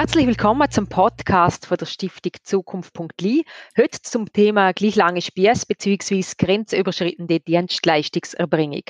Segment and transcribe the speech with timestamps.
[0.00, 3.44] Herzlich willkommen zum Podcast von der Stiftung Zukunft.li.
[3.76, 6.24] Heute zum Thema gleich lange Spiess bzw.
[6.38, 8.84] grenzüberschreitende Dienstleistungserbringung.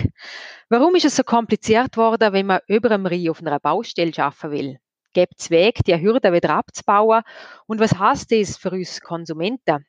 [0.69, 4.53] Warum ist es so kompliziert worden, wenn man über einem Rie auf einer Baustelle arbeiten
[4.53, 4.79] will?
[5.13, 7.23] Gibt es Wege, die Hürden wieder abzubauen?
[7.67, 9.85] Und was heißt das für uns Konsumenten?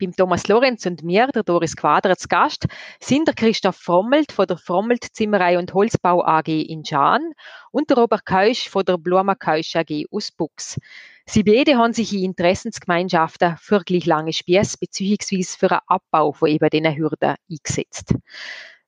[0.00, 2.66] Beim Thomas Lorenz und mir, der Doris Quadrat, zu Gast,
[3.00, 7.32] sind der Christoph Frommelt von der Frommelt Zimmerei und Holzbau AG in Schaan
[7.70, 10.80] und der Robert Keusch von der Bluma Keusch AG aus Bux.
[11.26, 15.44] Sie beide haben sich in Interessensgemeinschaften für gleich lange Spieß bzw.
[15.44, 18.14] für einen Abbau von eben diesen Hürden eingesetzt.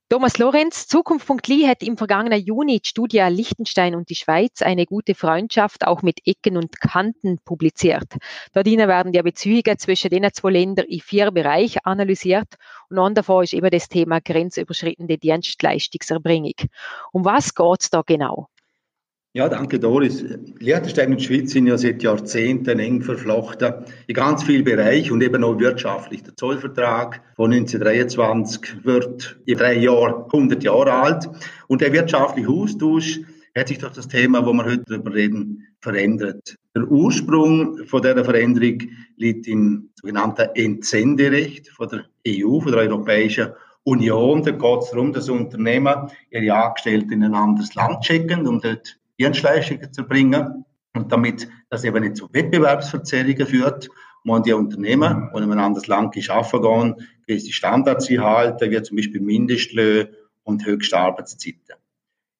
[0.08, 5.16] Thomas Lorenz, Zukunft.li hat im vergangenen Juni die Studie Liechtenstein und die Schweiz eine gute
[5.16, 8.14] Freundschaft auch mit Ecken und Kanten publiziert.
[8.54, 12.54] Dort werden die Beziehungen zwischen den zwei Ländern in vier Bereichen analysiert
[12.88, 16.54] und einer davon ist eben das Thema grenzüberschreitende Dienstleistungserbringung.
[17.10, 18.48] Um was geht es da genau?
[19.36, 20.24] Ja, danke Doris.
[20.60, 25.44] Liechtenstein und Schweiz sind ja seit Jahrzehnten eng verflochten in ganz vielen Bereichen und eben
[25.44, 26.22] auch wirtschaftlich.
[26.22, 31.28] Der Zollvertrag von 1923 wird in drei Jahren 100 Jahre alt
[31.68, 33.20] und der wirtschaftliche Austausch
[33.54, 36.56] hat sich durch das Thema, wo wir heute darüber reden, verändert.
[36.74, 43.48] Der Ursprung von dieser Veränderung liegt im sogenannten Entsenderecht von der EU, von der Europäischen
[43.84, 44.42] Union.
[44.42, 48.98] Da geht es darum, dass Unternehmen ihre Angestellten in ein anderes Land schicken, um dort
[49.18, 50.64] Dienstleistungen zu bringen.
[50.94, 53.88] Und damit das eben nicht zu Wettbewerbsverzerrungen führt,
[54.24, 58.96] muss die Unternehmen, die in einem anderes Land arbeiten gehen, gewisse Standards einhalten, wie zum
[58.96, 60.10] Beispiel Mindestlöhne
[60.42, 61.76] und höchste Arbeitszeiten.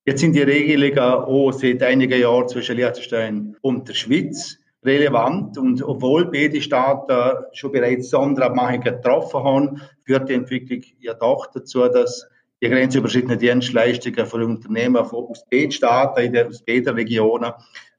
[0.04, 5.58] Jetzt sind die Regelungen auch seit einigen Jahren zwischen Liechtenstein und der Schweiz relevant.
[5.58, 11.88] Und obwohl beide Staaten schon bereits Sonderabmachungen getroffen haben, führt die Entwicklung ja doch dazu,
[11.88, 12.28] dass
[12.68, 17.52] die grenzüberschreitenden Dienstleistungen von Unternehmen aus beiden Staaten, in der, aus beiden Regionen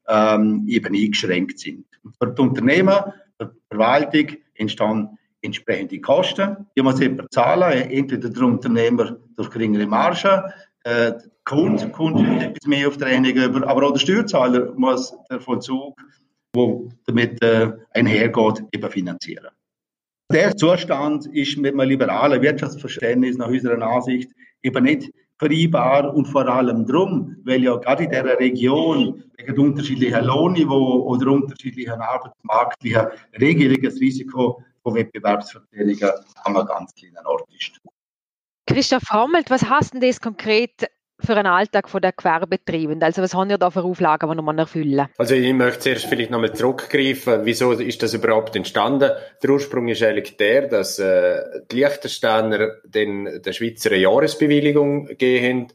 [0.07, 1.85] ähm, eben eingeschränkt sind.
[2.19, 2.95] Für die Unternehmen,
[3.39, 6.67] für die Verwaltung entstehen entsprechende Kosten.
[6.75, 10.51] Die muss jemand zahlen, entweder der Unternehmer durch geringere Margen,
[10.83, 15.15] äh, der Kunde, der Kunde etwas mehr auf Rechnung über, aber auch der Steuerzahler muss
[15.29, 15.97] den Vollzug,
[16.55, 19.47] der damit äh, einhergeht, eben finanzieren.
[20.31, 24.29] Der Zustand ist mit einem liberalen Wirtschaftsverständnis nach unserer Ansicht
[24.63, 30.21] eben nicht vereinbar und vor allem drum, weil ja gerade in dieser Region wegen unterschiedlicher
[30.21, 33.07] Lohnniveau oder unterschiedlichen arbeitsmarktlichen
[33.39, 36.11] Regelungen das Risiko von Wettbewerbsverzerrungen
[36.43, 37.79] an einem ganz kleinen Ort ist.
[38.65, 40.89] Christoph Hammelt, was heißt denn das konkret
[41.19, 43.01] für einen Alltag von der Gewerbebetrieben?
[43.01, 46.31] Also was haben ihr da für Auflagen, die man erfüllen Also ich möchte zuerst vielleicht
[46.31, 49.11] nochmal zurückgreifen, wieso ist das überhaupt entstanden?
[49.41, 51.41] Der Ursprung ist eigentlich der, dass äh,
[51.71, 55.67] die Liechtensteiner den, der Schweizer Jahresbewilligung gegeben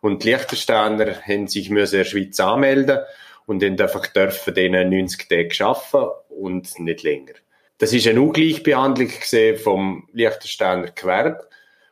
[0.00, 2.98] und die Liechtensteiner haben sich in der Schweiz anmelden
[3.46, 7.32] und dann einfach dürfen denen 90 Tage arbeiten und nicht länger.
[7.78, 9.10] Das ist eine Ungleichbehandlung
[9.62, 11.48] vom Liechtensteiner Gewerbe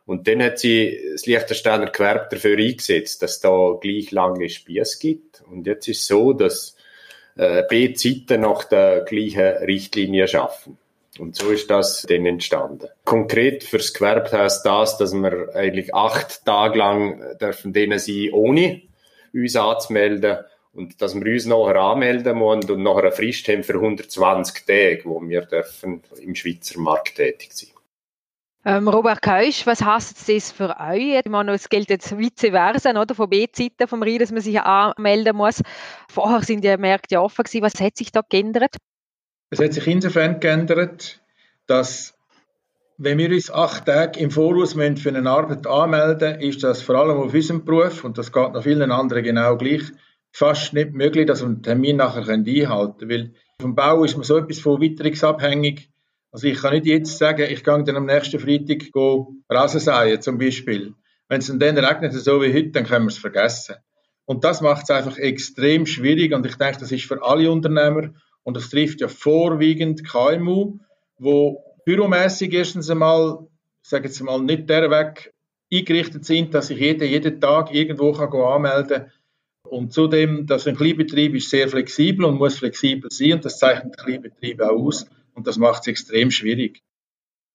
[0.06, 5.43] und dann hat sie das Liechtensteiner Gewerbe dafür eingesetzt, dass da gleich lange Spieß gibt.
[5.50, 6.77] Und jetzt ist es so, dass
[7.37, 10.78] äh, beide Seiten nach der gleichen Richtlinie schaffen.
[11.19, 12.89] Und so ist das dann entstanden.
[13.05, 18.83] Konkret fürs Gewerbe heißt das, dass wir eigentlich acht Tage lang dürfen denen sie ohne
[19.33, 20.39] uns anzumelden
[20.72, 25.00] und dass wir uns nachher anmelden müssen und nachher eine Frist haben für 120 Tage,
[25.05, 27.71] wo wir dürfen im Schweizer Markt tätig sein.
[28.69, 31.21] Ähm, Robert Keusch, was heißt das für euch?
[31.25, 33.15] Ich meine, es gilt jetzt vice versa, oder?
[33.15, 35.62] Von B-Seiten vom RI, dass man sich anmelden muss.
[36.09, 37.62] Vorher sind die Märkte offen gewesen.
[37.62, 38.75] Was hat sich da geändert?
[39.50, 41.21] Es hat sich insofern geändert,
[41.69, 42.15] dass
[42.99, 47.19] wenn wir uns acht Tage im Voraus für eine Arbeit anmelden, ist das vor allem
[47.19, 49.83] auf unserem Beruf, und das geht noch vielen anderen genau gleich,
[50.33, 53.10] fast nicht möglich, dass wir einen Termin nachher einhalten können.
[53.10, 55.89] Weil vom Bau ist man so etwas von witterungsabhängig,
[56.33, 58.91] also ich kann nicht jetzt sagen, ich gehe dann am nächsten Freitag
[59.49, 60.95] Rasen säen, zum Beispiel.
[61.28, 63.77] Wenn es dann regnet, so wie heute, dann können wir es vergessen.
[64.27, 68.11] Und das macht es einfach extrem schwierig und ich denke, das ist für alle Unternehmer
[68.43, 70.78] und das trifft ja vorwiegend KMU,
[71.19, 73.47] wo büromäßig erstens einmal,
[73.83, 75.33] sage jetzt mal, nicht der Weg
[75.73, 79.13] eingerichtet sind, dass ich jeden, jeden Tag irgendwo kann anmelden kann.
[79.63, 83.97] Und zudem, dass ein Kleinbetrieb ist sehr flexibel und muss flexibel sein und das zeichnet
[83.99, 85.07] Kleinbetriebe auch aus.
[85.36, 86.83] Und das macht es extrem schwierig.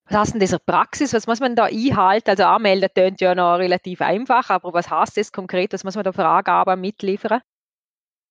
[0.05, 1.13] Was heißt denn dieser Praxis?
[1.13, 2.29] Was muss man da einhalten?
[2.29, 5.73] Also anmelden tönt ja noch relativ einfach, aber was heißt das konkret?
[5.73, 7.41] Was muss man da für Angaben mitliefern?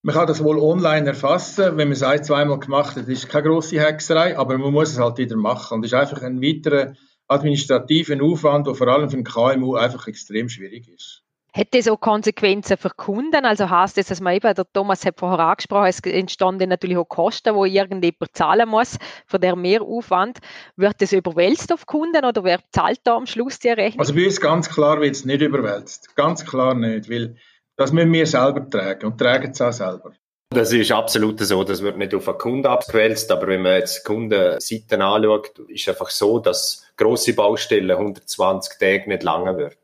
[0.02, 1.76] Man kann das wohl online erfassen.
[1.76, 4.99] Wenn man es ein, zweimal gemacht hat, ist keine grosse Hexerei, aber man muss es
[4.99, 5.75] halt wieder machen.
[5.76, 6.94] Und es ist einfach ein weiterer
[7.29, 11.23] administrativer Aufwand, der vor allem für ein KMU einfach extrem schwierig ist.
[11.52, 13.44] Hätte das auch Konsequenzen für Kunden?
[13.44, 17.08] Also heißt das, dass man eben, der Thomas hat vorher angesprochen, es entstanden natürlich auch
[17.08, 20.38] Kosten, wo irgendjemand zahlen muss für den Mehraufwand.
[20.76, 24.00] Wird das überwälzt auf Kunden oder wer zahlt da am Schluss die Rechnung?
[24.00, 26.14] Also bei uns ganz klar wird es nicht überwälzt.
[26.14, 27.37] Ganz klar nicht, weil
[27.76, 30.12] das müssen wir selber tragen und tragen es auch selber.
[30.53, 34.05] Das ist absolut so, das wird nicht auf den Kunden abgewälzt, aber wenn man jetzt
[34.05, 39.79] Kundenseiten anschaut, ist es einfach so, dass grosse Baustellen 120 Tage nicht lange wird.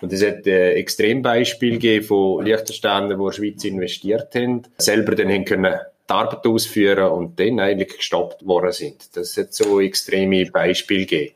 [0.00, 5.14] Und es hat ein Extrembeispiel gegeben von Liechtensteiner, die in der Schweiz investiert haben, selber
[5.14, 5.76] dann haben können
[6.08, 9.16] die Arbeit ausführen und dann eigentlich gestoppt worden sind.
[9.16, 11.34] Das hat so extreme Beispiele gegeben.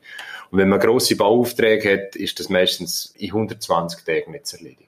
[0.51, 4.85] Und wenn man grosse Bauaufträge hat, ist das meistens in 120 Tagen nicht zu erledigen.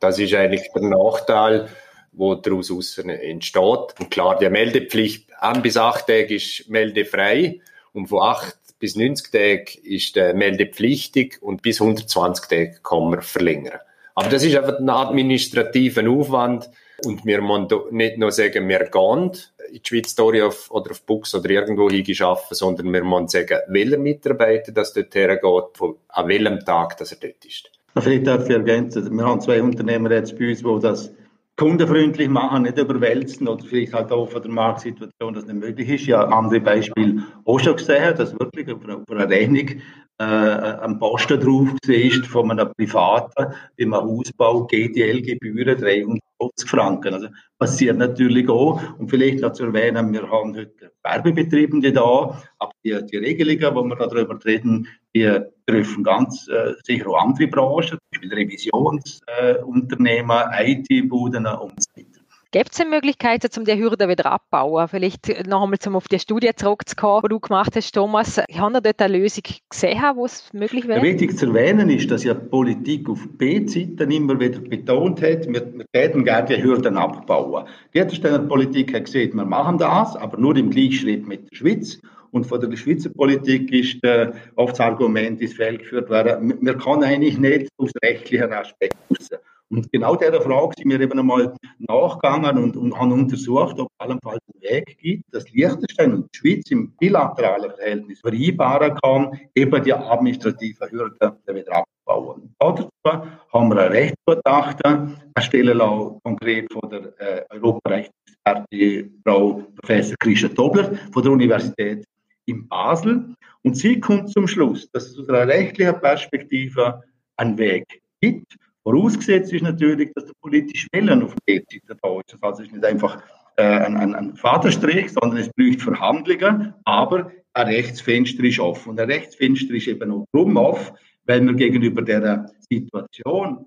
[0.00, 1.68] Das ist eigentlich der Nachteil,
[2.12, 4.00] wo daraus entsteht.
[4.00, 7.60] Und klar, die Meldepflicht an bis acht Tage ist meldefrei
[7.92, 13.22] und von acht bis 90 Tage ist der meldepflichtig und bis 120 Tage kann man
[13.22, 13.80] verlängern.
[14.14, 16.70] Aber das ist einfach ein administrativer Aufwand
[17.04, 19.32] und wir müssen nicht nur sagen, wir gehen
[19.70, 23.58] in die Schweiz Story auf, oder auf Bux oder irgendwo hingeschaffen, sondern wir müssen sagen,
[23.68, 27.70] welcher Mitarbeiter das dort hergeht, an welchem Tag dass er dort ist.
[27.96, 31.12] Vielleicht darf ich ergänzen, wir haben zwei Unternehmer jetzt bei uns, die das
[31.58, 36.06] kundenfreundlich machen, nicht überwälzen oder vielleicht halt auch von der Marktsituation, dass nicht möglich ist.
[36.06, 39.68] Ja, andere Beispiel auch schon gesehen, dass wirklich auf einer Rechnung
[40.18, 47.14] äh, ein Posten drauf ist von einem Privaten im Hausbau GTL-Gebühren 350 Franken.
[47.14, 47.28] Also
[47.58, 48.80] passiert natürlich auch.
[48.98, 53.84] Und vielleicht noch zu erwähnen, wir haben heute Werbebetriebe da, aber die, die Regelungen, wo
[53.84, 60.72] wir darüber reden, die treffen ganz äh, sicher auch andere Branchen, zum Beispiel Revisionsunternehmen, äh,
[60.72, 62.07] IT-Buden und so weiter.
[62.50, 64.88] Gibt es Möglichkeiten, um die Hürde wieder abzubauen?
[64.88, 68.38] Vielleicht noch einmal zum auf die Studie zurückzukommen, die du gemacht hast, Thomas.
[68.38, 71.02] Haben ihr dort eine Lösung gesehen, wo es möglich wäre?
[71.02, 75.84] wichtig zu erwähnen ist, dass ja Politik auf B-Seiten immer wieder betont hat, wir, wir
[75.92, 77.66] täten gerne die Hürden abbauen.
[77.92, 78.00] Die
[78.48, 82.00] Politik hat gesagt, wir machen das, aber nur im Gleichschritt mit der Schweiz.
[82.30, 86.78] Und von der Schweizer Politik ist äh, oft das Argument ins Feld geführt worden, wir
[86.78, 89.28] können eigentlich nicht aus rechtlichen Aspekt raus.
[89.70, 94.00] Und genau dieser Frage sind wir eben einmal nachgegangen und, und haben untersucht, ob es
[94.00, 99.84] allenfalls einen Weg gibt, dass Liechtenstein und die Schweiz im bilateralen Verhältnis vereinbaren kann, eben
[99.84, 102.54] die administrativen Hürden wieder abbauen.
[102.58, 110.48] Dazu haben wir ein Rechtsgutachten erstellen lassen, konkret von der äh, Europarechtsexpertin Frau Professor Christa
[110.48, 112.06] Dobler von der Universität
[112.46, 113.34] in Basel.
[113.62, 117.02] Und sie kommt zum Schluss, dass es aus einer rechtlichen Perspektive
[117.36, 118.56] einen Weg gibt,
[118.88, 122.42] Vorausgesetzt ist natürlich, dass der politische Willen auf der Seite da ist.
[122.42, 123.22] Also es ist nicht einfach
[123.56, 128.88] äh, ein, ein, ein Vaterstrich, sondern es braucht Verhandlungen, aber ein Rechtsfenster ist offen.
[128.92, 130.96] Und ein Rechtsfenster ist eben auch drum offen,
[131.26, 133.66] weil wir gegenüber der Situation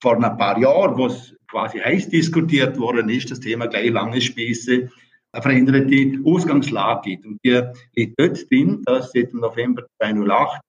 [0.00, 4.22] vor ein paar Jahren, wo es quasi heiß diskutiert worden ist, das Thema gleich lange
[4.22, 4.88] Spieße,
[5.32, 7.26] eine veränderte Ausgangslage gibt.
[7.26, 7.60] Und die
[7.94, 10.62] liegt dort drin, dass seit dem November 2008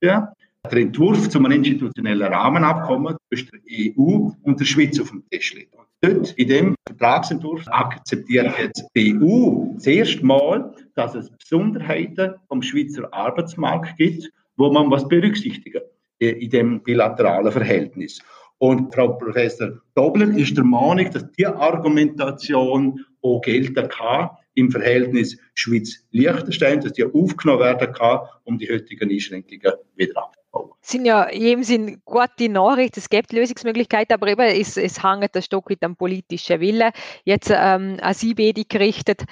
[0.71, 5.75] der Entwurf zum institutionellen Rahmenabkommen zwischen der EU und der Schweiz auf dem Tisch liegt.
[5.75, 12.35] Und dort in dem Vertragsentwurf akzeptiert jetzt die EU das erste Mal, dass es Besonderheiten
[12.47, 15.81] vom Schweizer Arbeitsmarkt gibt, wo man was berücksichtigen
[16.19, 18.21] in dem bilateralen Verhältnis.
[18.57, 25.37] Und Frau Professor Dobler ist der Meinung, dass die Argumentation auch gelten kann im Verhältnis
[25.55, 30.42] Schweiz-Liechtenstein, dass die aufgenommen werden kann, um die heutigen Einschränkungen wieder abzubauen
[30.81, 35.35] sind ja in jedem Sinn gute Nachrichten, es gibt Lösungsmöglichkeiten, aber eben es, es hängt
[35.35, 36.91] ein Stück mit dem politischen Willen.
[37.23, 39.23] Jetzt ähm, an Sie beide gerichtet,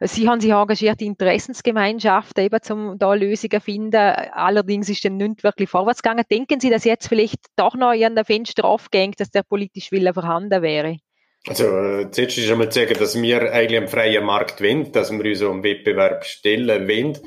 [0.00, 3.96] Sie haben sich engagiert in Interessensgemeinschaften, eben zum da Lösungen finden.
[3.96, 6.24] Allerdings ist dann nicht wirklich vorwärts gegangen.
[6.30, 10.62] Denken Sie, dass jetzt vielleicht doch noch ein Fenster aufgeht, dass der politische Wille vorhanden
[10.62, 10.98] wäre?
[11.48, 15.10] Also, äh, zuerst ist einmal zu sagen, dass wir eigentlich am freien Markt wollen, dass
[15.10, 17.18] wir uns um Wettbewerb stellen wollen.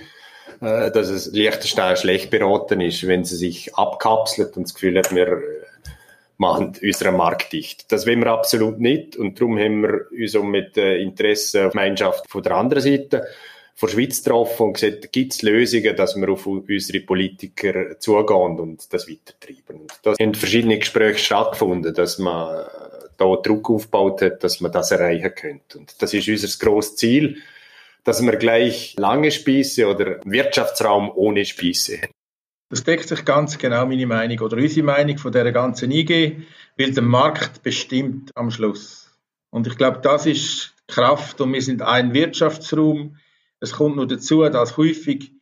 [0.62, 5.14] Äh, dass es Liechtenstein schlecht beraten ist, wenn sie sich abkapselt und das Gefühl hat,
[5.14, 5.42] wir äh,
[6.38, 7.92] machen unseren Markt dicht.
[7.92, 12.44] Das wollen wir absolut nicht und darum haben wir uns auch mit der Interessengemeinschaft von
[12.44, 13.26] der anderen Seite
[13.74, 18.60] von der Schweiz getroffen und gesagt, gibt es Lösungen, dass wir auf unsere Politiker zugehen
[18.60, 19.82] und das weitertreiben.
[19.82, 22.68] Und da haben verschiedene Gespräche stattgefunden, dass man
[23.18, 25.80] da Druck aufgebaut hat, dass man das erreichen könnte.
[25.80, 27.38] Und das ist unser grosses Ziel
[28.04, 32.00] dass wir gleich lange Spieße oder Wirtschaftsraum ohne Spieße.
[32.70, 36.44] Das deckt sich ganz genau meine Meinung oder unsere Meinung von der ganzen IG,
[36.78, 39.12] weil der Markt bestimmt am Schluss.
[39.50, 43.18] Und ich glaube, das ist Kraft und wir sind ein Wirtschaftsraum.
[43.60, 45.34] Es kommt nur dazu, dass häufig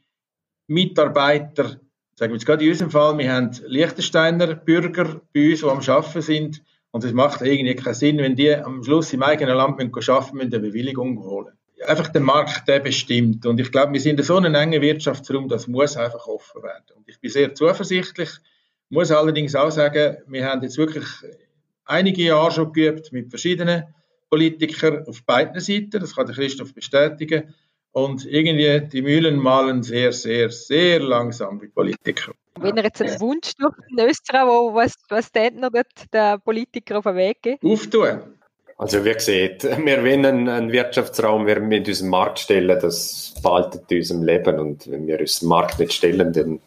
[0.68, 1.80] Mitarbeiter,
[2.16, 5.80] sagen wir jetzt gerade in unserem Fall, wir haben Liechtensteiner Bürger bei uns, die am
[5.80, 9.80] Arbeiten sind Und es macht irgendwie keinen Sinn, wenn die am Schluss im eigenen Land
[9.80, 11.54] arbeiten müssen, eine Bewilligung holen.
[11.86, 13.46] Einfach der Markt, der bestimmt.
[13.46, 16.86] Und ich glaube, wir sind in so einem engen Wirtschaftsraum, das muss einfach offen werden.
[16.96, 18.30] Und ich bin sehr zuversichtlich,
[18.90, 21.06] muss allerdings auch sagen, wir haben jetzt wirklich
[21.86, 23.94] einige Jahre schon geübt mit verschiedenen
[24.30, 26.00] Politikern auf beiden Seiten.
[26.00, 27.54] Das kann der Christoph bestätigen.
[27.92, 32.34] Und irgendwie, die Mühlen malen sehr, sehr, sehr langsam, die Politiker.
[32.60, 34.44] Wenn er jetzt einen Wunsch durch den Österreich,
[34.74, 35.72] was, was tät noch
[36.14, 37.64] der Politiker auf den Weg geht?
[37.64, 38.39] Auftun.
[38.80, 44.24] Also wie gesagt, wir wollen einen Wirtschaftsraum, wir müssen unseren Markt stellen, das behaltet unserem
[44.24, 46.62] Leben und wenn wir unseren Markt nicht stellen, dann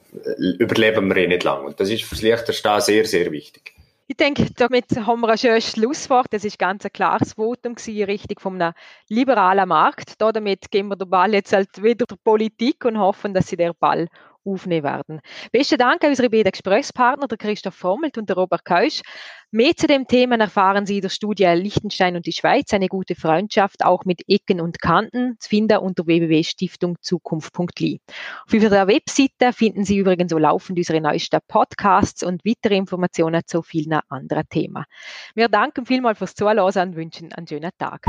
[0.58, 3.72] überleben wir eh nicht lang und das ist für das Liechtenstein sehr, sehr wichtig.
[4.08, 6.26] Ich denke, damit haben wir ein schönes Schlusswort.
[6.32, 8.74] Das ist ganz ein klares Votum gewesen, richtig von einem
[9.08, 10.20] liberalen Markt.
[10.20, 13.56] Da damit geben wir den Ball jetzt halt wieder der Politik und hoffen, dass sie
[13.56, 14.08] der Ball
[14.44, 15.20] aufnehmen werden.
[15.50, 19.02] Besten Dank an unsere beiden Gesprächspartner, der Christoph Frommelt und der Robert Keusch.
[19.54, 23.14] Mehr zu dem Thema erfahren Sie in der Studie Liechtenstein und die Schweiz, eine gute
[23.14, 28.00] Freundschaft, auch mit Ecken und Kanten, zu finden unter www.stiftungzukunft.li.
[28.46, 33.60] Auf unserer Webseite finden Sie übrigens so laufend unsere neuesten Podcasts und weitere Informationen zu
[33.62, 34.84] vielen anderen Themen.
[35.34, 38.06] Wir danken vielmals fürs Zuhören und wünschen einen schönen Tag.